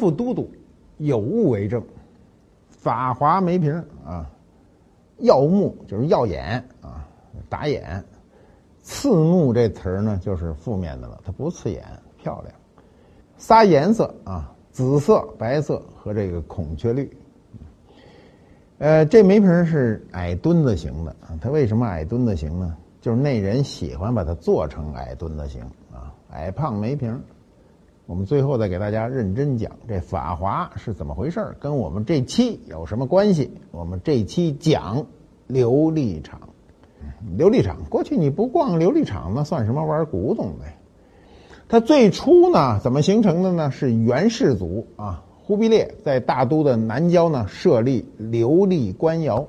[0.00, 0.50] 副都督，
[0.96, 1.84] 有物为证，
[2.70, 3.72] 法华梅瓶
[4.02, 4.26] 啊，
[5.18, 7.06] 耀目就是耀眼啊，
[7.50, 8.02] 打眼。
[8.82, 11.84] 刺目这词儿呢，就是负面的了，它不刺眼，
[12.16, 12.54] 漂亮。
[13.36, 17.14] 仨颜色啊，紫色、白色和这个孔雀绿。
[18.78, 22.74] 呃，这梅瓶是矮墩子型的啊，它为什么矮墩子型呢？
[23.02, 25.60] 就是那人喜欢把它做成矮墩子型
[25.92, 27.22] 啊，矮胖梅瓶。
[28.10, 33.52] 我们最后再给大家认真讲这法华是怎么回事跟我们这期有什么关系？
[33.70, 35.06] 我们这期讲
[35.48, 36.40] 琉璃厂。
[37.38, 40.64] 琉璃厂过去你不逛琉璃厂，那算什么玩古董的？
[41.68, 43.70] 它最初呢，怎么形成的呢？
[43.70, 49.46] 是元世祖啊，忽必烈在大都的南郊呢设立琉璃官窑。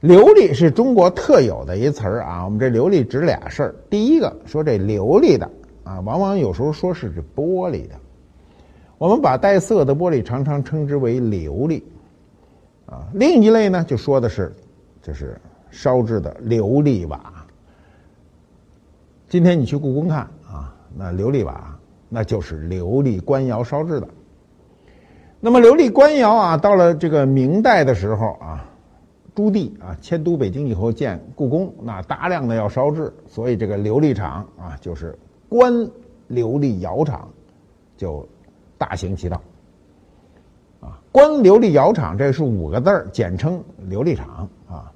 [0.00, 3.74] 琉璃是中国特有的一词儿啊，我们这琉璃指俩事儿。
[3.90, 5.50] 第一个说这琉璃的。
[5.90, 7.96] 啊，往往有时候说是这玻璃的，
[8.96, 11.82] 我们把带色的玻璃常常称之为琉璃，
[12.86, 14.54] 啊，另一类呢就说的是，
[15.02, 15.36] 就是
[15.68, 17.44] 烧制的琉璃瓦。
[19.28, 20.18] 今天你去故宫看
[20.48, 21.76] 啊，那琉璃瓦
[22.08, 24.06] 那就是琉璃官窑烧制的。
[25.40, 28.64] 那么琉璃官窑啊，到了这个明代的时候啊，
[29.34, 35.18] 朱棣啊迁都北京以后建故宫，那大量的要烧制，所以这个琉璃厂啊就是。
[35.50, 35.72] 官
[36.30, 37.28] 琉璃窑厂
[37.96, 38.26] 就
[38.78, 39.42] 大行其道
[40.80, 40.96] 啊！
[41.10, 44.90] 官琉璃窑厂这是五个字儿，简称琉璃厂啊。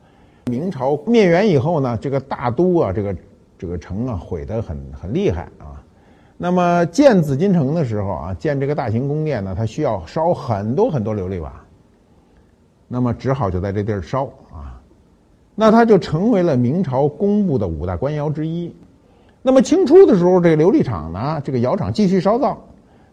[0.47, 3.17] 明朝灭元以后呢，这个大都啊，这个
[3.59, 5.83] 这个城啊，毁得很很厉害啊。
[6.37, 11.53] 那么建紫禁城的时候啊，建这个大型宫殿呢，它需要烧很多很多琉璃瓦，
[12.87, 14.81] 那么只好就在这地儿烧啊。
[15.57, 18.73] 那它就成为了明朝公布的五大官窑之一。
[19.47, 22.59] 那么清初的时候，这个琉璃厂呢，这个窑厂继续烧造，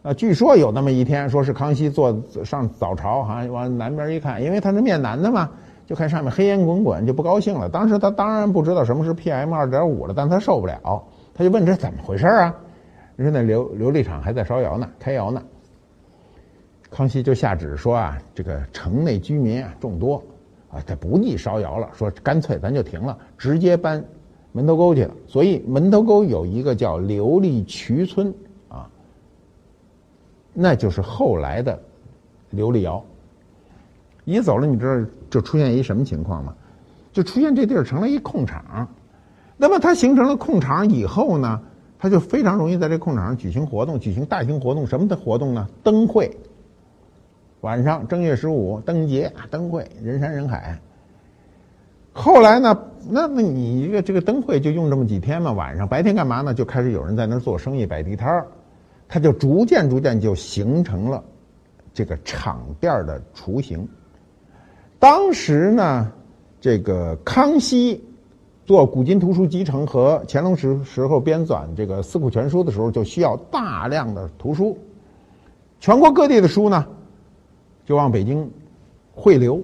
[0.02, 5.50] 啊，据说有那么一天，说是康熙坐上早朝，哈，往南边一看，因为他是面南的嘛，
[5.86, 7.68] 就看上面黑烟滚滚，就不高兴了。
[7.68, 11.04] 当时他当然不知道什么是 PM 二点五了，但他受不了，
[11.34, 12.56] 他就问这怎么回事啊？
[13.18, 15.44] 人说那琉琉璃厂还在烧窑呢，开窑呢。
[16.90, 20.24] 康熙就下旨说啊，这个城内居民啊众多，
[20.72, 24.02] 啊，他不宜烧窑了，说干脆咱就停了，直接搬。
[24.52, 28.34] 门头沟去了，所以门头沟有一个叫琉璃渠村
[28.68, 28.90] 啊，
[30.54, 31.80] 那就是后来的
[32.54, 33.04] 琉璃窑。
[34.26, 36.56] 一走了，你知道就出现一什么情况吗？
[37.12, 38.88] 就出现这地儿成了一空场。
[39.58, 41.62] 那么它形成了空场以后呢，
[41.98, 44.86] 它就非常容易在这空场上举行活动，举行大型活动。
[44.86, 45.68] 什么的活动呢？
[45.84, 46.36] 灯会。
[47.62, 50.80] 晚上正月十五灯节灯会，人山人海。
[52.14, 52.78] 后来呢？
[53.10, 55.52] 那那你一个这个灯会就用这么几天嘛？
[55.52, 56.54] 晚上白天干嘛呢？
[56.54, 58.46] 就开始有人在那儿做生意摆地摊儿，
[59.08, 61.24] 它就逐渐逐渐就形成了
[61.96, 63.88] 这个厂店的雏形。
[65.00, 66.12] 当时呢，
[66.60, 68.00] 这个康熙
[68.66, 74.78] 做古今图书集成和乾隆时时候编纂这个《四库全书》的时候，就需要大量的图书，
[75.80, 76.86] 全国各地的书呢
[77.84, 78.48] 就往北京
[79.16, 79.60] 汇流，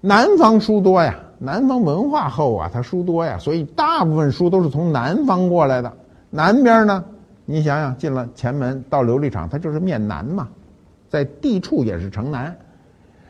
[0.00, 1.20] 南方书多呀。
[1.38, 5.92] 南方文化厚啊，它书多呀，所以大部分书都是从南方过来的。
[6.30, 7.04] 南边呢，
[7.44, 10.48] 你想想，进了前门到琉璃厂，它就是面南嘛，
[11.08, 12.56] 在地处也是城南，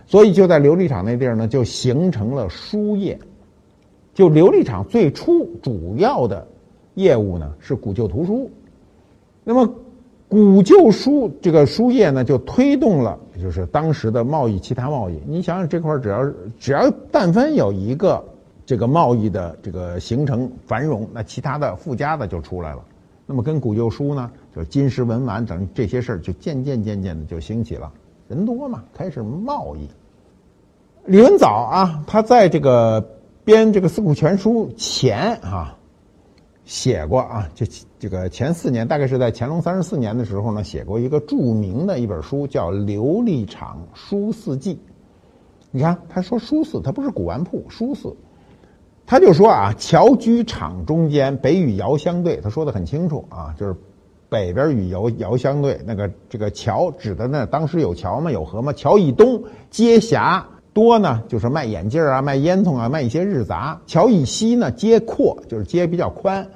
[0.06, 3.18] 所以就在琉璃厂那地儿呢，就形成了书业。
[4.14, 6.46] 就琉璃厂最初主要的
[6.94, 8.50] 业务呢是古旧图书，
[9.42, 9.68] 那么。
[10.28, 15.20] 古旧书这个书业呢，就推动了就是当时的贸易，其他贸易。
[15.26, 18.24] 你想想这块只要只要但凡有一个
[18.66, 22.82] 这个贸易的这个形成繁荣，那其他的附加的就出来了。
[23.26, 27.92] 那么跟古旧书呢，就金石文玩等这些事儿就渐渐渐渐的就兴起了。
[28.26, 29.88] 人多嘛，开始贸易。
[31.06, 33.06] 李文藻啊，他在这个
[33.44, 35.76] 编这个《四库全书》前啊。
[36.64, 37.66] 写过啊，这
[37.98, 44.74] 这个前四年，大概是在乾隆三十四年的时候呢，写过一个著名的一本书，叫《琉璃厂书四记》。
[45.70, 48.16] 你看，他说书四，他不是古玩铺，书四，
[49.04, 52.36] 他就说啊，桥居厂中间，北与窑相对。
[52.36, 53.76] 他说的很清楚啊，就是
[54.30, 58.30] 北边与窑窑相对，那个这个桥指的那当时有桥吗？
[58.30, 58.72] 有河吗？
[58.72, 60.46] 桥以东接辖。
[60.74, 63.80] 多呢，就是卖眼镜啊，卖烟囱啊，卖一些日杂。
[63.86, 66.46] 桥以西呢，街阔，就是街比较宽。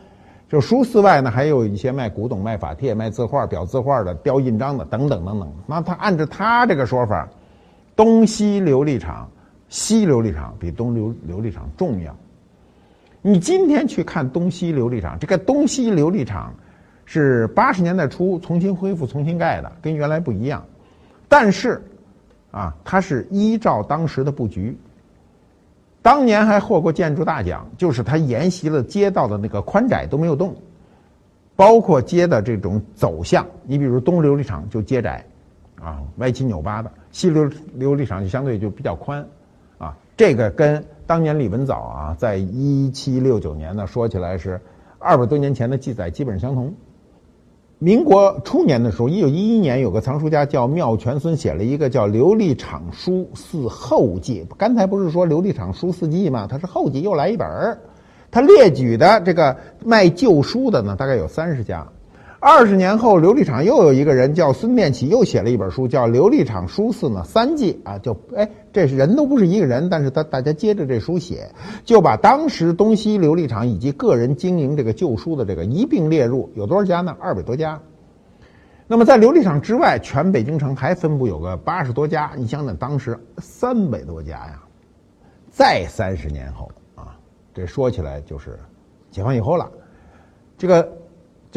[0.48, 5.52] 就书寺外呢，还有一些卖古董、卖法帖、卖字画、裱字画的、雕印章的等等等等。
[5.66, 7.28] 那他按照他这个说法，
[7.94, 9.30] 东西琉璃厂，
[9.68, 12.16] 西琉璃厂比东琉琉璃厂重要。
[13.22, 16.52] 你今天去看东西琉璃厂，这个东西琉璃厂
[17.04, 20.64] 是八十年代初重新恢复、重新盖的，跟原来不一样。
[21.28, 21.82] 但是，
[22.50, 24.76] 啊，它是依照当时的布局。
[26.00, 30.54] 当年还获过建筑大奖，就是它沿袭了街道的那个宽窄都没有动，
[31.54, 33.46] 包括街的这种走向。
[33.64, 35.22] 你比如东琉璃厂就街窄，
[35.80, 39.22] 啊，歪七扭八的；西琉琉璃厂就相对就比较宽，
[39.76, 44.58] 啊，这个跟当年李文藻啊，在一七六九年呢，说起来是
[44.98, 46.72] 二百多年前的记载基本相同。
[47.80, 54.44] 民国初年的时候，一九一一年，有个藏书家叫妙全孙，写了一个叫《琉璃厂书四后记》。
[54.56, 56.48] 刚才不是说《琉璃厂书四记》吗？
[56.50, 57.78] 它是后记又来一本儿。
[58.32, 61.86] 他列举的这个卖旧书的呢，大概有三十家。
[62.40, 71.52] 二十年后，琉璃厂又有一个人叫孙殿启，又写了一本书，叫《琉璃厂书肆》呢三记啊，就哎，这是人都不是一个人，但是他大家接着这书写，
[71.84, 77.16] 就把当时东西琉璃厂以及个人经营这个旧书的这个一并列入，有多少家呢？
[77.18, 77.80] 二百多家。
[78.86, 84.62] 那么在琉璃厂之外，全北京城还分布有个八十多家，你想想当时三百多家呀。
[85.50, 87.18] 再三十年后啊，
[87.52, 88.56] 这说起来就是
[89.10, 89.68] 解放以后了，
[90.56, 90.88] 这个。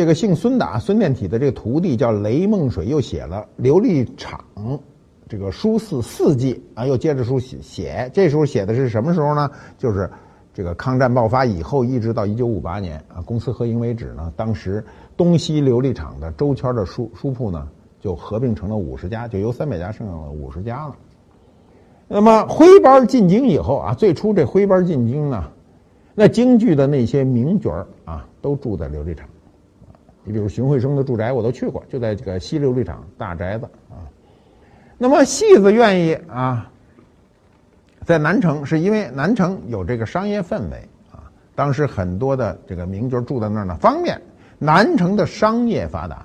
[0.02, 4.44] 这个姓孙的啊，孙殿体的这个徒弟叫雷梦水，又写了《琉璃厂》
[5.30, 8.10] 这个书四四记啊，又接着书写写。
[8.12, 9.52] 这时候写的是什么时候呢？
[9.78, 10.10] 就是
[10.56, 14.34] 这个抗战爆发以后，一直到一九五八年啊，公司合营为止呢。
[14.36, 14.84] 当时
[15.16, 17.68] 东西琉璃厂的周圈的书书铺呢，
[18.00, 20.96] 就合并成了五十家，就由三百家剩下了五十家了。
[22.08, 25.44] 那么徽班进京以后啊，最初这徽班进京呢，
[26.16, 29.30] 那京剧的那些名角啊，都住在琉璃厂。
[30.24, 34.06] 你比如荀慧生的住宅，我都去过，就在这个西琉璃厂大宅子啊。
[34.98, 36.70] 那么戏子愿意啊，
[38.06, 41.32] 在南城，是因为南城有这个商业氛围啊。
[41.56, 44.22] 当时很多的这个名角住在那儿呢，方便。
[44.64, 46.24] 南城的商业发达，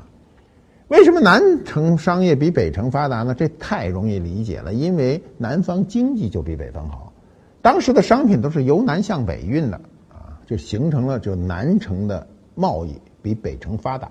[0.89, 3.35] 为什么南城商业比北城发达呢？
[3.35, 7.11] 这太容易理解了，因为南方经济就比北方好，
[7.63, 13.01] 当时的商品都是由南向北运的啊，就形成了就南城的贸易。
[13.27, 14.09] 比北城发达，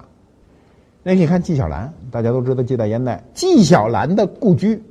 [1.02, 3.24] 那你看纪晓岚，大家都知道纪大烟袋。
[3.34, 4.84] 纪晓岚的故居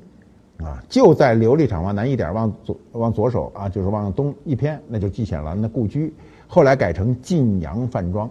[0.56, 6.10] 啊，就在琉璃厂往南一点，往左往左手啊，就是往东一偏，那就纪晓岚的故居。
[6.48, 8.30] 后来改成晋阳饭庄。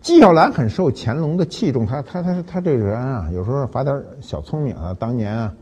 [0.00, 4.94] 纪晓岚很受乾隆的器重，他他他他这个人啊，有时候发点小聪明啊。
[4.96, 5.52] 当年啊，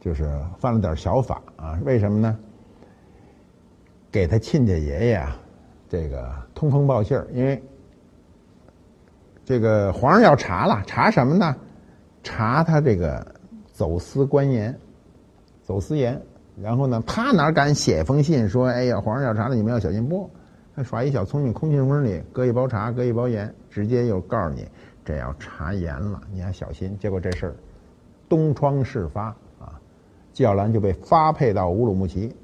[0.00, 0.28] 就是
[0.58, 2.36] 犯了点小法啊，为什么呢？
[4.10, 5.36] 给他亲家爷爷啊，
[5.88, 7.62] 这个通风报信儿，因为。
[9.44, 11.54] 这个皇上要查了，查什么呢？
[12.22, 13.26] 查他这个
[13.72, 14.74] 走私官盐，
[15.62, 16.20] 走私盐。
[16.62, 20.30] 然后呢，他哪敢写封信说：“哎呀，皇上要查了，你们要小心。”不，
[20.74, 24.66] 他耍一小聪明，空信封里搁一包茶，搁一包盐，直接又告诉你，
[25.04, 26.96] 这要查盐了，你要小心。
[26.98, 27.54] 结果这事儿
[28.28, 29.24] 东窗事发
[29.58, 29.78] 啊，
[30.32, 32.34] 纪晓岚就被发配到乌鲁木齐，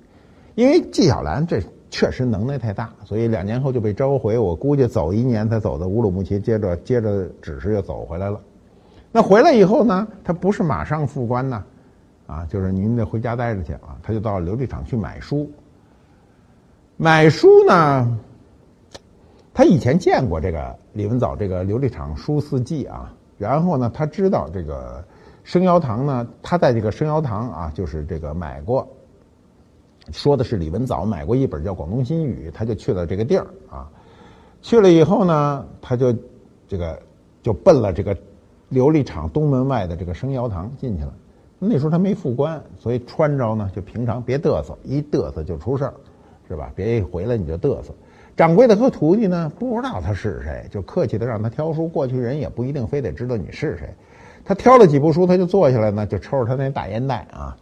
[0.57, 1.63] 因为纪晓岚这。
[1.91, 4.39] 确实能耐太大，所以两年后就被召回。
[4.39, 8.41] 我估计走一年才走到乌鲁木齐，接着接着指示又走回来了。
[9.13, 11.65] 那回来以后呢，他不是马上复官呢，
[12.29, 13.99] 啊，就是您得回家待着去啊。
[14.03, 15.51] 他就到琉璃厂去买书。
[16.97, 18.19] 买书呢，
[19.53, 25.05] 他以前见过这个李文藻这个《琉璃厂书四记》啊，然后呢，他知道这个
[25.43, 28.89] 生窑堂呢，他在这个生窑堂啊，就是这个买过。
[30.13, 33.89] 说的是李文藻买过一本叫《广东新语》，他就去了这个地儿啊。
[34.63, 36.15] 去了以后呢，他就
[36.69, 37.01] 这个
[37.43, 38.15] 就奔了这个
[38.71, 41.15] 琉璃厂东门外的这个生窑堂进去了。
[41.59, 45.95] 那时候他没副官，所以穿着呢就平常，别嘚瑟，一嘚瑟就出事儿，
[46.49, 46.73] 是吧？
[46.75, 47.93] 别一回来你就嘚瑟。
[48.37, 51.87] 掌柜的和徒弟呢不知道他是谁，就客气的让他挑书。
[51.87, 53.89] 过去人也不一定非得知道你是谁。
[54.45, 57.57] 他挑了几部书，他就坐下来呢，就抽着他那大烟袋啊。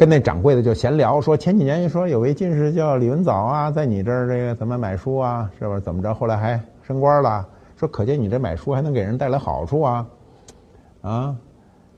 [0.00, 6.14] 跟那掌柜的就闲聊，说前几年说有位进士叫李文藻啊，在你这儿这个怎么买书啊，是不是怎么着？
[6.14, 10.06] 后来还升官了，说可见你这买书还能给人带来好处啊，
[11.02, 11.36] 啊，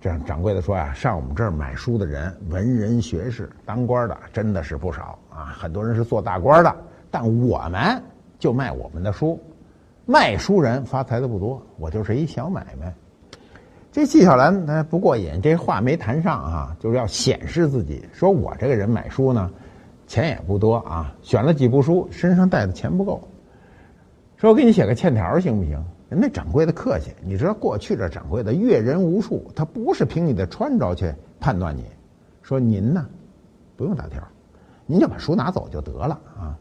[0.01, 6.75] 这样掌柜的说呀，上我们这儿买书的人，文人学士、当官的真的是不少啊，很多人是做大官的，
[7.09, 8.03] 但我们
[8.37, 9.39] 就卖我们的书，
[10.07, 12.93] 卖书人发财的不多，我就是一小买卖。
[13.93, 19.51] 这纪晓岚他不过瘾，这话没谈上啊，就是要显示自己，说我这个人买书呢，
[20.07, 23.29] 钱也不多啊，选了几部书，身上带的钱不够，
[24.39, 25.73] 说我给你写个欠条行不行？
[26.09, 31.85] 人那掌柜的客气，你知道过去这掌柜的阅人无数，他不是凭你的穿着去判断你，
[32.41, 33.07] 说您呢，
[33.77, 34.23] 不用打条，
[34.87, 36.57] 您就把书拿走就得了啊，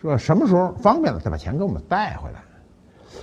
[0.00, 2.40] 说什么时候方便了再把钱给我们带回来。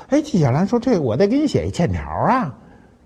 [0.07, 2.57] 哎，纪晓岚说：“这我得给你写一欠条啊！”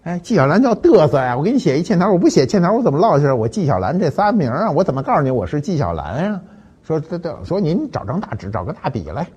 [0.04, 1.38] 哎，纪晓岚叫嘚瑟呀！
[1.38, 4.72] 我给你写一欠条，我不写欠条，我怎么落下我纪晓岚这仨名啊？
[4.72, 6.42] 我怎么告诉你我是纪晓岚呀？
[6.82, 9.28] 说这这，说您找张大纸，找个大笔来。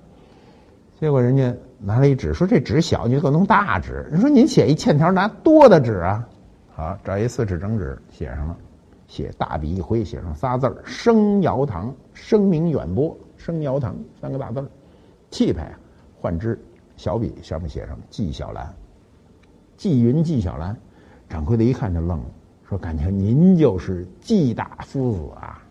[0.99, 4.07] 结果人家拿了一纸，说这纸小，你就给我弄大纸。
[4.09, 6.27] 人说您写一欠条，拿多的纸啊？
[6.73, 8.57] 好，找一四尺整纸写上了，
[9.07, 13.15] 写大笔一挥，写上仨字儿：生尧堂，声名远播。
[13.37, 14.65] 生尧堂三个大字儿，
[15.29, 15.77] 气派啊！
[16.19, 16.59] 换支
[16.97, 18.73] 小笔，上面写上纪晓岚。
[19.77, 20.75] 纪云、纪晓岚，
[21.29, 22.25] 掌柜的一看就愣了，
[22.69, 25.61] 说：“感情您就是纪大夫子啊！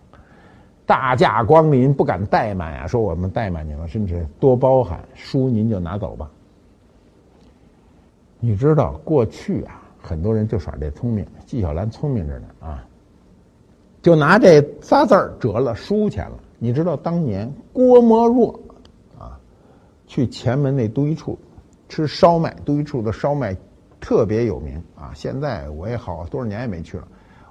[0.86, 2.86] 大驾光临，不敢怠慢呀！
[2.86, 6.30] 说我们怠慢您了，甚至多包涵，书您就拿走吧。”
[8.38, 12.84] 你知道过去啊，很多人就耍这聪明，纪晓岚聪明着呢啊，
[14.02, 16.36] 就拿这仨字儿折了书钱了。
[16.58, 18.60] 你知道当年郭沫若
[19.18, 19.40] 啊，
[20.06, 21.38] 去前门那都一处
[21.88, 23.56] 吃烧麦，都一处的烧麦。
[24.04, 25.12] 特别有名啊！
[25.14, 27.08] 现在我也好多少年也没去了。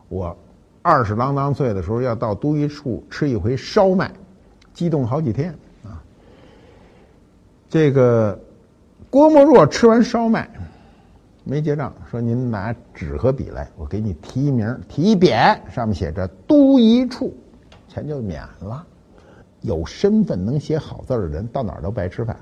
[0.08, 0.38] 我
[0.84, 4.12] 二十郎当岁的时候要到都一处吃一回烧麦，
[4.72, 5.50] 激动好几天
[5.84, 5.98] 啊。
[7.68, 8.40] 这个
[9.10, 10.48] 郭沫若吃完烧麦
[11.44, 17.36] 没结账，说：“您拿纸和笔来，我给你提名提一匾，上面写着‘都一处’，
[17.90, 18.86] 钱就免了。
[19.62, 22.38] 有身份能写好字的人，到哪儿都白吃饭。”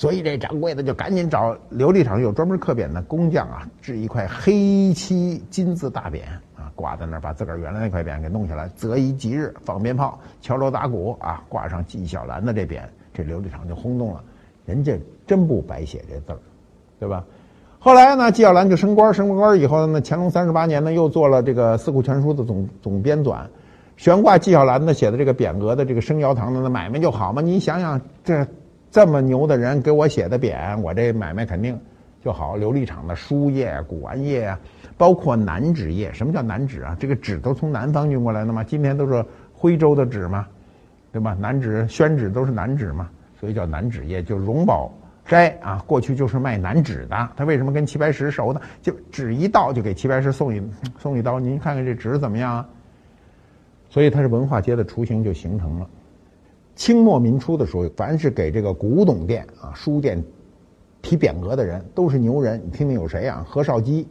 [0.00, 6.22] 所以这掌柜的就赶紧找琉璃厂有专门刻匾的工匠啊，制一块黑漆金字大匾
[6.56, 12.80] 啊，挂在那儿，把自个儿原来那块匾给弄下来，择一吉日放鞭炮、敲锣打鼓啊，挂上纪晓岚的这匾，
[13.12, 14.24] 这琉璃厂就轰动了。
[14.64, 16.38] 人家真不白写这字儿，
[16.98, 17.22] 对吧？
[17.78, 23.42] 后来呢，纪晓岚就升官，升了官以后呢，乾隆三十八年呢，又做了这个《四库全书》的总总编纂，
[23.98, 27.42] 悬挂纪晓岚的写的这个匾额的这个生窑堂的那买卖就好嘛。
[27.42, 28.46] 你想想这。
[28.90, 31.78] 这么牛的人给我写的匾，我这买卖肯定
[32.22, 32.58] 就好。
[32.58, 34.58] 琉璃厂的书业、古玩业啊，
[34.98, 36.12] 包括南纸业。
[36.12, 36.96] 什么叫南纸啊？
[36.98, 38.64] 这个纸都从南方运过来的嘛。
[38.64, 40.46] 今天都是徽州的纸嘛，
[41.12, 41.36] 对吧？
[41.38, 44.20] 南纸、宣纸都是南纸嘛，所以叫南纸业。
[44.22, 44.92] 就荣宝
[45.24, 47.28] 斋啊，过去就是卖南纸的。
[47.36, 48.60] 他为什么跟齐白石熟呢？
[48.82, 50.60] 就纸一到就给齐白石送一
[50.98, 51.38] 送一刀。
[51.38, 52.68] 您看看这纸怎么样啊？
[53.88, 55.88] 所以它是文化街的雏形就形成了。
[56.80, 60.24] 清末民初的时候，凡是给这个古董店啊、书店
[61.02, 62.58] 提匾额的人，都是牛人。
[62.64, 63.44] 你听听有谁啊？
[63.46, 64.08] 何绍基、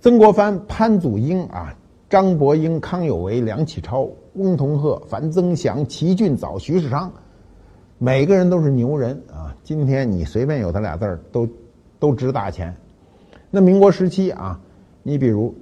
[0.00, 1.72] 曾国藩、潘祖英啊、
[2.10, 7.12] 张伯英、康有为、梁启超、翁同龢、樊增祥、齐俊藻、徐世昌，
[7.96, 9.54] 每个人都是牛人啊！
[9.62, 11.48] 今天你随便有他俩字儿，都
[12.00, 12.74] 都值大钱。
[13.52, 14.60] 那民国时期啊，
[15.04, 15.54] 你比如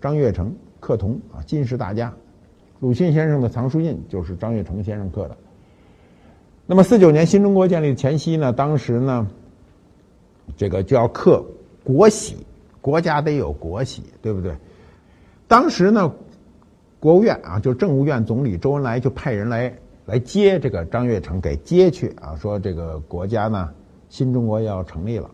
[0.00, 2.14] 张悦成、克同啊，金石大家。
[2.82, 5.36] 鲁迅先生的藏书印就是张悦成先生刻的。
[6.66, 9.28] 那么四九年新中国建立前夕呢，当时呢，
[10.56, 11.44] 这个就要刻
[11.84, 12.38] 国玺，
[12.80, 14.52] 国家得有国玺，对不对？
[15.46, 16.12] 当时呢，
[16.98, 19.72] 国务院啊，就政务院总理周恩来就派人来
[20.06, 23.70] 来接这个张悦成，给接去啊，说这个国家呢，
[24.08, 25.30] 新中国要成立了，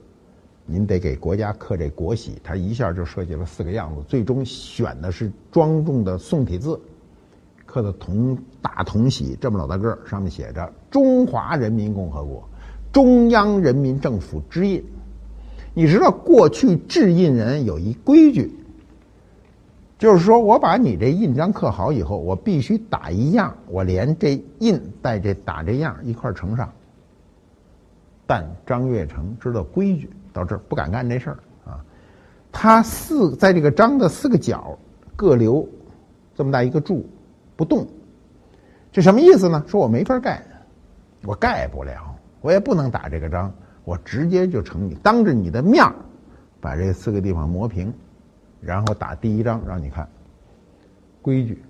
[0.67, 2.33] 您得给国家刻这国玺。
[2.45, 6.79] 他一下就设计了四个样子，最终选的是庄重的宋体字。
[7.69, 12.49] 刻的铜大铜玺这么老大个儿，上面写着“中华人民共和国
[12.91, 14.83] 中央人民政府之印”。
[15.75, 18.51] 你知道过去制印人有一规矩，
[19.99, 26.73] 就是说我把你这印章刻好以后，我必须打一样，我连这印带这打这样一块呈上。
[28.27, 31.85] 但张悦成知道规矩，到这儿不敢干这事儿啊。
[32.51, 34.79] 他四在这个章的四个角
[35.15, 35.69] 各留
[36.35, 37.07] 这么大一个柱。
[37.59, 37.89] 不动，
[38.93, 39.65] 这什么意思呢？
[39.67, 40.41] 说我没法盖，
[41.25, 45.93] 我盖不了，我也不能打这个章，我直接就成你当着你的面儿
[46.61, 47.93] 把这四个地方磨平，
[48.61, 50.09] 然后打第一章让你看，
[51.21, 51.61] 规矩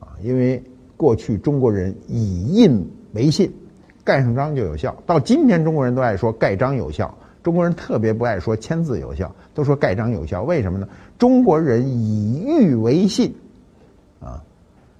[0.00, 0.60] 啊，因为
[0.96, 3.54] 过去中国人以印为信，
[4.02, 4.96] 盖上章就有效。
[5.06, 10.42] 到今天中国人都爱说盖章有效，中国人特别不爱说签字有效，都说盖章有效。
[10.42, 10.88] 为什么呢？
[11.18, 13.32] 中国人以玉为信，
[14.20, 14.42] 啊。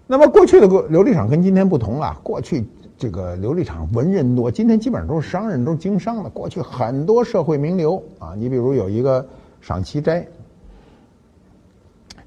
[0.07, 2.19] 那么过去的琉璃厂跟今天不同了。
[2.23, 2.65] 过去
[2.97, 6.31] 这个琉璃厂文人多，今天基本上都是商人，都是经商的。
[6.31, 9.27] 过去很多社会名流啊，你比如有一个
[9.61, 10.27] 赏奇斋，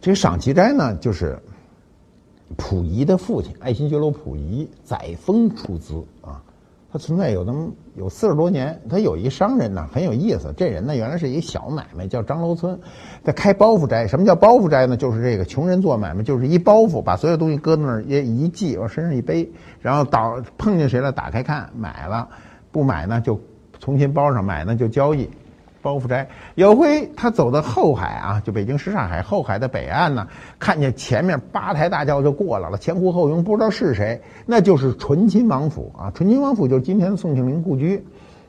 [0.02, 1.40] 这赏奇斋呢，就是
[2.58, 6.04] 溥仪的父亲爱新觉罗溥仪载沣出资
[6.90, 6.92] 啊。
[6.92, 10.54] 他存在有那么有四十多年，他有一商人呢，很有意思。
[10.58, 12.80] 这人呢，原来是一小买卖，叫张楼村，
[13.24, 14.08] 在开包袱斋。
[14.08, 14.98] 什么叫包袱斋呢？
[14.98, 22.28] 就是这个穷人做买卖，就是一包袱，把所有东西搁那儿一一系，往身上一背，然后倒碰见谁了，打开看，买了，
[22.72, 23.40] 不买呢就
[23.80, 25.30] 重新包上买呢就交易。
[25.82, 30.28] 包袱斋有回他走到后海啊，就北京什刹海后海的北岸呢，
[30.60, 36.12] 看见前面八抬大轿就过来了，前呼后拥，不知道是谁，那就是醇亲王府啊。
[36.14, 38.04] 醇亲王府就是今天的宋庆龄故居。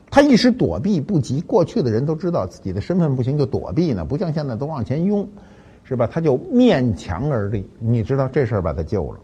[0.09, 5.25] 他一时躲避不及，过去的人都知道自己的身份不行就躲避呢，不像现在都往前拥，
[5.85, 6.05] 是吧？
[6.05, 9.19] 他就面墙而立，你知道这事儿把他救了。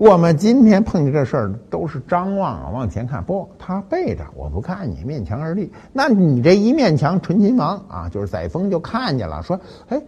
[0.00, 5.70] 我们今天碰见这事儿都是张望啊，往前看，不，他背着，我不看你，面墙而立。
[5.92, 10.00] 那你这一面墙，纯亲王啊，就是载沣就看见了，说，哎，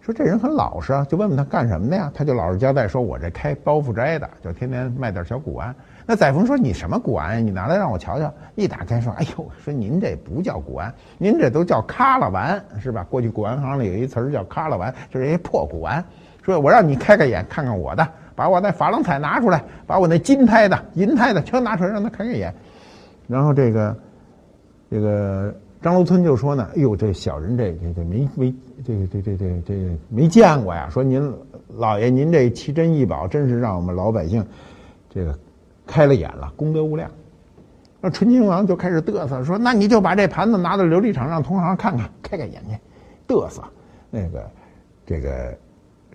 [0.00, 2.08] 说这人很老实啊，就问问他干什么的呀？
[2.14, 5.74] 他就老实交代说，我这开包袱斋的，就天天卖点小古玩。
[6.06, 7.40] 那载沣说，你什么古玩呀？
[7.40, 8.32] 你拿来让我瞧瞧。
[8.54, 13.04] 一打开说，哎呦，说您这不叫古玩，您这都叫卡拉玩，是吧？
[13.10, 16.04] 过去古玩行里有一词儿叫卡拉玩，就是一些破古玩。
[16.42, 18.06] 说我让你开开眼，看看我的。
[18.34, 22.54] 把我那珐琅彩拿出来，把我那金胎的、银胎的全拿出来，让他看看眼。
[23.28, 23.96] 然后这个
[24.90, 30.88] 这个张楼村就说呢：“哎呦，这小人这这这没没这个这这这这没见过呀！
[30.90, 31.32] 说您
[31.68, 34.44] 老爷您这奇珍异宝，真是让我们老百姓
[35.08, 35.38] 这个
[35.86, 37.10] 开了眼了，功德无量。”
[38.00, 42.76] 那纯亲王就开始嘚瑟说：“那你就把这盘子拿到琉璃厂，让同行看看，开开眼去。”
[43.32, 43.62] 嘚瑟，
[44.10, 44.50] 那个
[45.06, 45.56] 这个。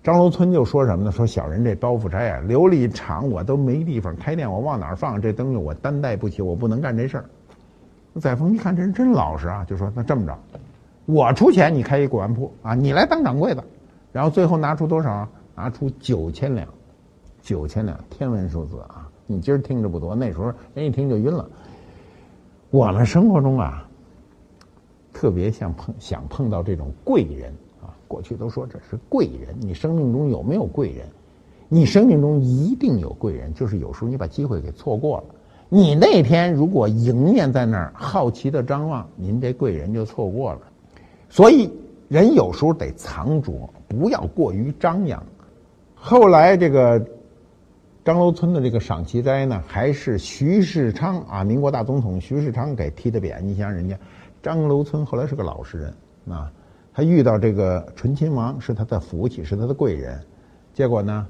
[0.02, 1.12] 张楼村就说什么呢？
[1.12, 5.56] 说小人这包袱斋啊，琉璃厂我都没地方开店，我往哪儿放这东西？
[5.56, 7.24] 我担待不起，我不能干这事儿。
[8.20, 10.38] 载沣一看这人真老实啊，就说那这么着，
[11.06, 13.62] 我出钱，你开一古玩铺啊，你来当掌柜的。
[14.12, 15.28] 然后最后拿出多少？
[15.54, 16.66] 拿出九千两，
[17.42, 19.08] 九千两，天文数字啊！
[19.26, 21.48] 你今儿听着不多，那时候人一听就晕了。
[22.70, 23.86] 我们生活中啊，
[25.12, 27.52] 特别想碰想碰到这种贵人。
[27.80, 31.06] 啊过去都说这是贵人，你生命中有没有贵人？
[31.68, 35.24] 你生命中一定有贵人，就是有时候你把机会给错过了。
[35.68, 40.60] 你那天如果迎面在那儿好奇的张望，您这贵人就错过了。
[41.28, 41.70] 所以
[42.08, 45.22] 人有时候得藏拙，不要过于张扬。
[45.94, 47.06] 后来这个
[48.02, 53.38] 张楼村的这个赏奇斋呢，还是徐世昌啊，民国大总统徐世昌给提的匾。
[53.42, 53.94] 你想人家
[54.42, 55.94] 张楼村后来是个老实人
[56.30, 56.50] 啊。
[56.98, 60.20] 他遇到这个醇亲王是他的福气，是他的贵人，
[60.74, 61.24] 结果呢，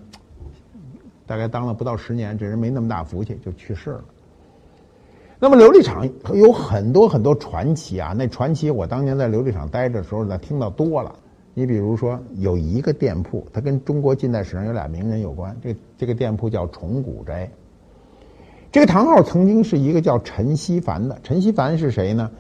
[1.27, 4.05] 大概当了不到十年，这人没那么大福气，就去世了。
[5.39, 11.15] 那么琉璃厂有很多很多传奇啊，那传奇我当年在琉璃厂待着的时候呢，听到多了。
[11.53, 17.47] 你比如说有一个店铺，它跟中国近代史上有俩名人有关，这这个店铺叫崇古斋。
[18.73, 22.31] 这个堂号曾经是一个叫陈锡凡的，陈锡凡是谁呢？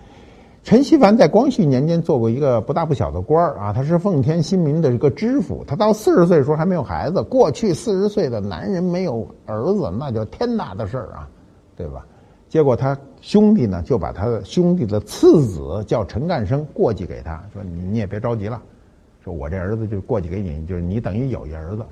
[0.68, 5.64] 陈锡凡在光绪年间做过一个不大不小的官儿啊，他是奉天新民的一个知府。
[5.66, 7.22] 他到四十岁的时候还没有孩子。
[7.22, 11.26] 过去四十岁的男人没有儿子，那叫天大的事儿啊，
[11.74, 12.04] 对吧？
[12.50, 18.60] 结果他兄弟呢，就把他的兄弟的次子叫陈干生过继给他，说你你也别着急了，
[19.24, 21.82] 说我这儿子就过继给你，就是你等于有一儿子。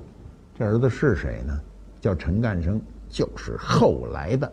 [0.55, 1.59] 这儿子是谁呢？
[1.99, 4.53] 叫陈干生，就是后来的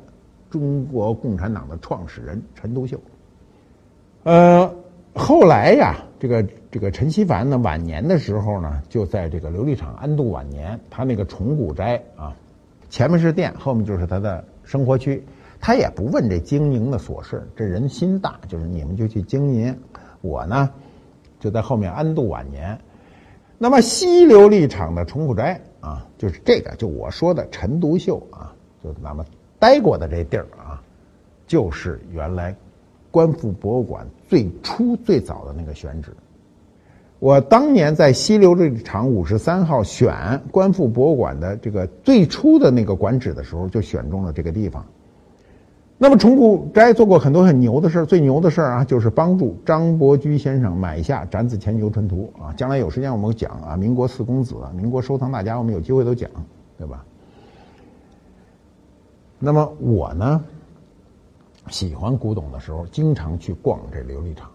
[0.50, 2.98] 中国共产党的创始人陈独秀。
[4.24, 4.74] 呃，
[5.14, 10.80] 后来呀，这个这个陈锡凡呢，晚年的时候呢，就在这个琉璃厂安度晚年。
[10.90, 12.34] 他那个崇古斋啊，
[12.90, 15.22] 前面是店，后面就是他的生活区。
[15.60, 19.78] 他也不问这经营的琐事，这人心大，就是你们就去经营，
[20.22, 20.70] 我呢
[21.40, 22.80] 就在后面安度晚年。
[23.58, 29.26] 那么西琉璃厂的崇古斋啊，就是这个，就我说的陈独秀啊，就那么
[29.60, 30.82] 待过的这地儿啊，
[31.46, 32.56] 就是原来。
[33.14, 36.10] 官复博物馆最初最早的那个选址，
[37.20, 44.84] 我当年在西流这厂五十三号选官复博物馆的这个最初的那个馆址的时候，就选中了这个地方。
[46.00, 52.52] 那么崇古斋做过很多很牛的事最牛的事儿啊，就是帮助张伯驹先生买下展子虔游春图啊。
[52.58, 56.28] 将来有时间我们讲啊，民国四公子、民国收藏大家，我们有机会都讲，
[56.80, 57.06] 对吧？
[59.38, 60.44] 那么我呢？
[61.70, 64.50] 喜欢古董的时候，经常去逛这琉璃厂。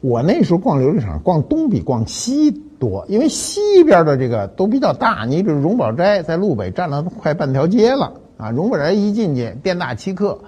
[0.00, 5.26] 我那时候逛琉璃厂，逛东比逛西多，因为西边的这个都比较大。
[5.26, 8.50] 你比如荣宝斋在路北占了快半条街了啊！
[8.50, 10.38] 荣宝斋一进去，店大欺客，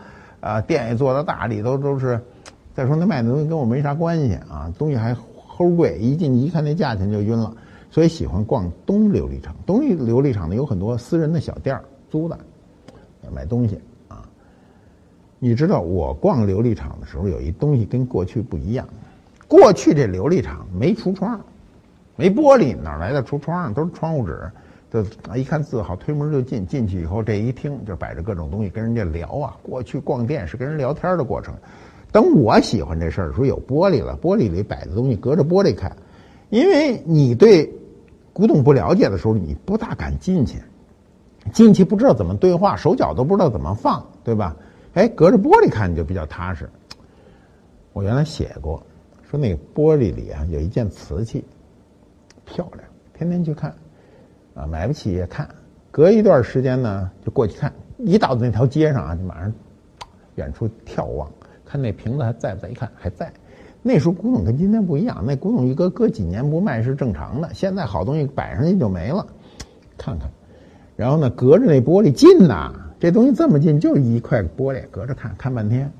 [0.40, 2.20] 啊，店也做的大，里头都是。
[2.74, 7.54] 再说那卖的东西跟我没啥关系啊，东西还齁贵，一进去一看那价钱就晕了。
[7.90, 9.54] 所以喜欢逛东琉璃厂。
[9.66, 11.78] 东琉璃厂呢有很多私人的小店
[12.10, 12.38] 租的，
[13.30, 13.78] 买东西。
[15.44, 18.86] 你知道我逛琉璃厂的时候，有一东西跟过去不一样。
[19.48, 21.40] 过去这琉璃厂没橱窗，
[22.14, 23.74] 没玻璃，哪来的橱窗？
[23.74, 24.40] 都是窗户纸。
[24.88, 26.64] 就，一看字好，推门就进。
[26.64, 29.56] 进去以后，这一听就摆着各种东西，跟人家聊啊。
[29.64, 31.52] 过去逛店是跟人聊天的过程。
[32.12, 35.96] 等我喜欢这事儿，说有玻璃了，玻璃里摆的东西隔着玻璃看，
[36.50, 37.68] 因为你对
[38.32, 40.62] 古董不了解的时候，你不大敢进去，
[41.52, 44.54] 进去不知道怎么对话，手脚都不知道怎么放，对吧？
[44.94, 46.68] 哎，隔着玻璃看就比较踏实。
[47.94, 48.82] 我原来写过，
[49.30, 51.44] 说那个玻璃里啊有一件瓷器，
[52.44, 53.74] 漂亮，天天去看，
[54.54, 55.48] 啊，买不起也看，
[55.90, 59.52] 隔一段时间呢就过去看，一到那条街上啊就马上
[60.34, 61.30] 远处眺望。
[61.64, 62.68] 看那瓶子还在不在？
[62.68, 63.32] 一看还在。
[63.82, 67.48] 那时候古董跟今天不一样，那古董一搁搁几年不卖是正常的。
[67.54, 69.26] 现在好东西摆上去就没了。
[69.96, 70.30] 看看，
[70.96, 72.72] 然后呢，隔着那玻璃近呐，
[73.02, 75.90] 这东西这么近，就一块玻璃，隔着看看半天。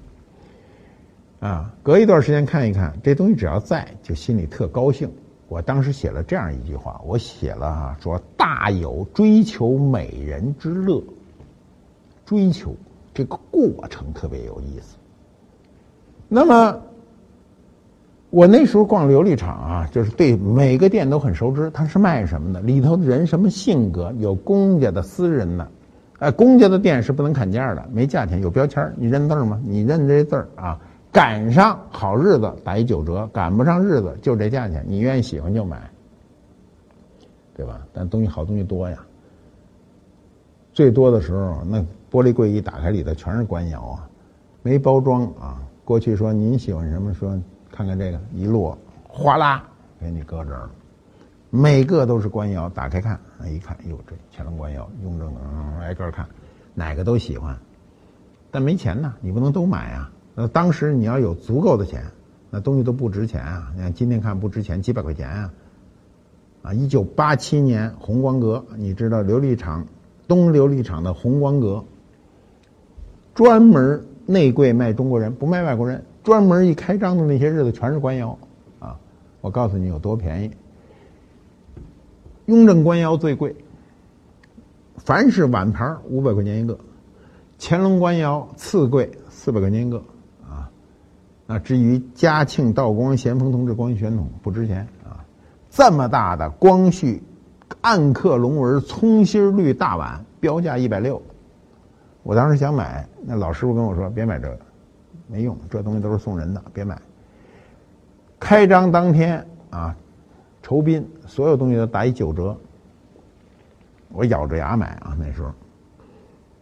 [1.41, 5.11] 啊，隔一段时间看一看，这东西只要在，就心里特高兴。
[5.49, 11.03] 我当时写了这样一句话，我写了哈，说大有追求美人之乐。
[12.25, 12.73] 追求
[13.13, 14.97] 这个过程特别有意思。
[16.29, 16.81] 那么，
[18.31, 21.69] 我那时候逛琉璃厂啊，就是对每个店都很熟知。
[21.73, 22.61] 他是卖什么的？
[22.61, 24.15] 里头的人什么性格？
[24.21, 25.69] 有公家的、私人的。
[26.23, 29.61] 哎，公家的店是不能砍价的，没价钱，有标签你认字吗？
[29.65, 30.79] 你认这字啊？
[31.11, 34.85] 赶上好日子打一九折，赶不上日子就这价钱。
[34.87, 35.91] 你愿意喜欢就买，
[37.57, 37.85] 对吧？
[37.93, 38.97] 但东西好东西多呀。
[40.73, 44.09] 最多的时候，那玻璃柜一打开，里头全是官窑啊，
[44.63, 45.61] 没包装啊。
[45.85, 47.13] 过去说您喜欢什么？
[47.13, 47.37] 说
[47.73, 49.65] 看看这个一摞，哗啦
[49.99, 50.71] 给你搁这儿了。
[51.51, 55.41] 每个都是官窑，打开看，一看，哟，这乾隆官窑，雍正的，
[55.81, 56.27] 挨个看，
[56.75, 57.57] 哪个都喜欢。
[58.51, 60.11] 但没钱呢，你不能都买啊。
[60.35, 62.05] 那当时你要有足够的钱，
[62.51, 63.73] 那东西都不值钱啊。
[63.75, 65.55] 你看今天看不值钱，几百块钱啊。
[66.63, 69.87] 啊，一九八七年红光阁，你知道琉璃厂
[70.29, 71.85] 东琉璃厂的红光阁，
[73.35, 74.05] 专门。
[74.25, 76.01] 内柜卖中国人，不卖外国人。
[76.23, 78.39] 专门一开张的那些日子，全是官窑，
[78.79, 78.97] 啊！
[79.41, 80.51] 我告诉你有多便宜。
[82.47, 83.55] 雍正官窑最贵，
[84.97, 86.75] 凡是碗盘五百块钱一个；
[87.59, 89.99] 乾隆官窑次贵，四百块钱一个，
[90.49, 90.69] 啊！
[91.47, 95.25] 那至于嘉庆、道光、咸丰同治光绪宣统不值钱啊！
[95.71, 97.23] 这么大的光绪
[97.81, 101.23] 暗刻龙纹葱心绿大碗，标价一百六。
[102.25, 104.59] 我当时想买，那老师傅跟我说：“别买这个，
[105.27, 107.01] 没用，这东西都是送人的，别买。”
[108.39, 109.97] 开张当天啊，
[110.63, 112.57] 酬宾，所有东西都打一九折。
[114.11, 115.51] 我咬着牙买啊，那时候，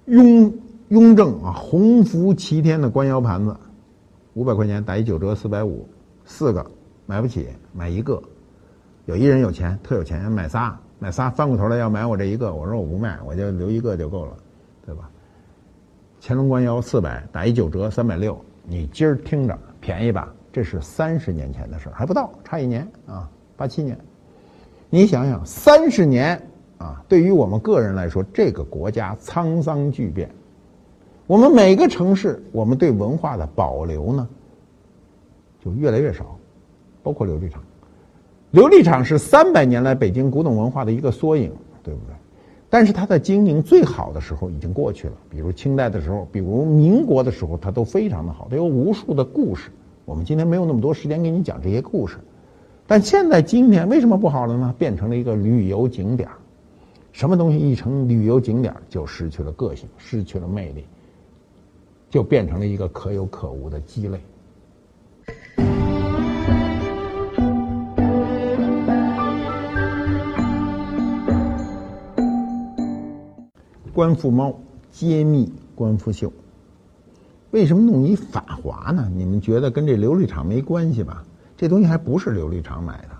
[0.07, 0.53] 雍
[0.89, 3.55] 雍正啊，洪福齐天的官窑盘子，
[4.35, 5.87] 五百块钱打一九折，四百五，
[6.25, 6.65] 四个
[7.07, 8.23] 买不起，买一个。
[9.07, 14.37] 有一人有钱，特有钱，买仨，买仨，翻过头来要买我这一个，我说我不卖，我就留一个就够了，
[14.87, 15.11] 对吧？
[16.21, 20.33] 乾隆官窑四百打一九折三百六，你今儿听着便宜吧？
[20.53, 23.29] 这是三十年前的事儿，还不到，差一年啊，
[23.61, 23.95] 八七年。
[24.89, 26.41] 你想想，三十年
[26.79, 30.31] 啊，对于我们个人来说，这个国家沧桑巨变，
[31.27, 34.27] 我们每个城市，我们对文化的保留呢，
[35.63, 36.39] 就越来越少，
[37.03, 37.63] 包括琉璃厂。
[38.55, 42.15] 琉璃厂是三百年来北京古董文化的一个缩影，对不对？
[42.71, 49.71] 但是它的经营最好的时候已经过去了，比如清代的时候，比如民国的时候，它都非常的好，它有无数的故事。
[50.07, 52.17] 我们今天没有那么多时间给你讲这些故事，
[52.91, 54.75] 但现在今天为什么不好了呢？
[54.77, 56.29] 变成了一个旅游景点
[57.13, 60.85] 什么东西一成旅游景点就失去了个性，失去了魅力，
[62.11, 64.21] 就变成了一个可有可无的鸡肋。
[73.93, 74.53] 官复猫
[74.91, 76.33] 揭秘官复秀，
[77.53, 79.09] 为什么弄一法华呢？
[79.15, 81.25] 你们觉得跟这琉璃厂没关系吧？
[81.61, 83.11] 这东西还不是琉璃厂买的，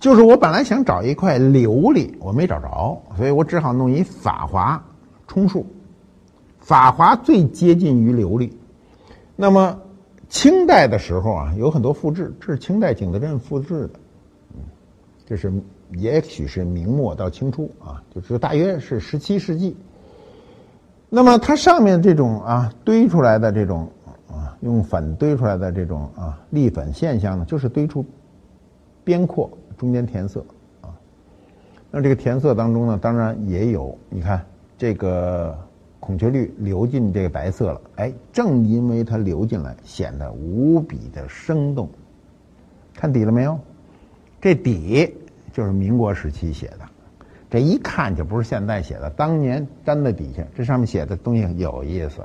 [0.00, 4.84] 就是我本来想找一块琉璃，我没找着，所以我只好弄一法华
[5.28, 5.64] 充数。
[6.58, 8.50] 法华最接近于琉璃。
[9.36, 9.78] 那么
[10.28, 14.00] 清代的时候啊，有很多复制，这是清代景德镇复制的，
[14.54, 14.62] 嗯，
[15.24, 15.52] 这是
[15.92, 19.76] 也许是明末到清初啊，就是大约是十七世纪。
[21.08, 23.88] 那么它上面这种啊堆出来的这种
[24.62, 28.04] 用粉堆出来的这种啊粒粉现象呢，就是堆出
[29.04, 30.44] 边廓中间填色
[30.80, 30.88] 啊。
[31.90, 34.44] 那这个填色当中呢，当然也有你看
[34.78, 35.56] 这个
[36.00, 41.88] 孔雀绿流进这个白色了，哎，正因为它流进来，显得无比的生动。
[42.94, 43.58] 看底了没有？
[44.40, 45.14] 这底
[45.52, 46.78] 就是民国时期写的。
[47.50, 50.42] 这一看就不是现在写的，当年粘在底下。
[50.56, 52.22] 这上面写的东西有意思，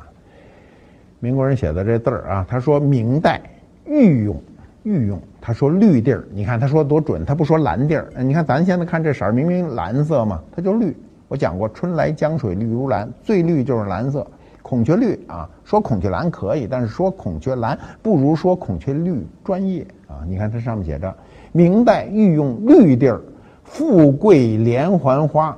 [1.19, 3.41] 民国人写的这字儿啊，他说明代
[3.85, 4.39] 御用，
[4.83, 5.19] 御用。
[5.41, 8.07] 他说绿地儿，你看他说多准，他不说蓝地儿。
[8.17, 10.95] 你看咱现在看这色儿，明明蓝色嘛，它就绿。
[11.27, 14.25] 我讲过，春来江水绿如蓝，最绿就是蓝色。
[14.61, 20.21] 孔雀绿啊，说孔雀蓝可以，但是说孔雀蓝不如说孔雀绿专业啊。
[20.27, 21.13] 你看它上面写着，
[21.53, 23.21] 明代御用绿地儿，
[23.63, 25.57] 富贵连环花。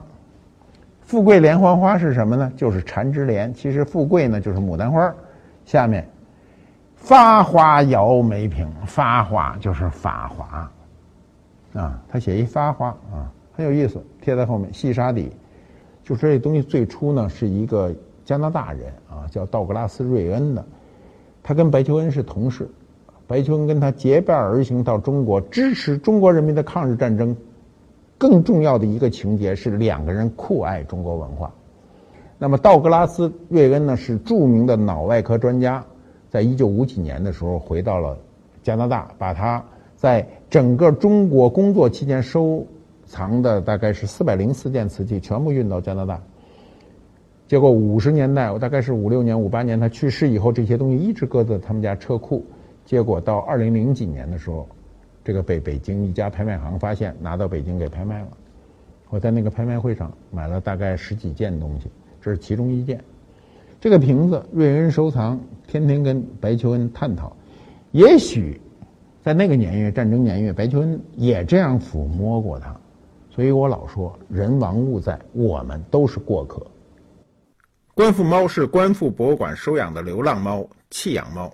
[1.01, 2.51] 富贵连环花是什么呢？
[2.55, 3.51] 就是缠枝莲。
[3.51, 5.11] 其实富贵呢就是牡丹花。
[5.69, 6.03] 下面
[6.95, 10.71] 发花摇梅瓶，发花就是法华
[11.79, 12.01] 啊。
[12.09, 15.31] 他写一发花啊，很有意思，贴在后面细沙底。
[16.03, 17.93] 就说这东西最初呢是一个
[18.25, 20.65] 加拿大人啊，叫道格拉斯·瑞恩的，
[21.43, 22.67] 他跟白求恩是同事，
[23.27, 27.37] 白求恩跟他结伴而行到中国，支持中国人民的抗日战争。
[28.17, 31.53] 更重要的一个情节是两个人酷爱中国文化。
[32.41, 35.85] 那么道格拉斯·瑞恩呢是著名的脑外科专家，
[36.29, 38.17] 在一九五几年的时候回到了
[38.63, 39.63] 加拿大，把他
[39.97, 42.65] 在整个中国工作期间收
[43.05, 46.19] 藏的大概是四百零四件瓷器全部运到加拿大。
[47.45, 52.43] 结果五十年代，我大概是五六年、五八年他去世以后，这些东西一直搁在他们家车库。
[52.85, 54.67] 结果到二零零几年的时候。
[55.21, 58.29] 这个被北京一家拍卖行发现，拿到北京给拍卖了。
[59.09, 63.03] 我在那个拍卖会上买了大概十几件东西，这是其中一件。
[63.79, 67.35] 这个瓶子，瑞恩收藏，天天跟白求恩探讨。
[67.91, 68.59] 也许
[69.23, 72.75] 在那个年月，战争年月，白求恩也这样抚摸过它。
[73.29, 76.65] 所以我老说，人亡物在，我们都是过客。
[77.93, 81.53] 官复猫是官复博物馆收养的流浪猫、弃养猫，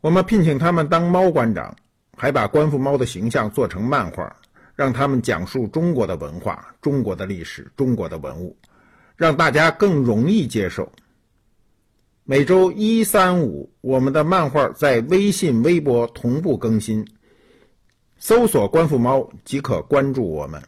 [0.00, 1.74] 我们聘请他们当猫馆长。
[2.14, 4.36] 还把官复猫的形象做成漫画，
[4.76, 8.54] 让他们讲述中国的文化、中国的历史、中国的文物，
[9.16, 10.90] 让大家更容易接受。
[12.24, 17.06] 每周一、三、五，我们的漫画在微信、微博同步更新，
[18.16, 20.62] 搜索“官复猫”即可关注我们。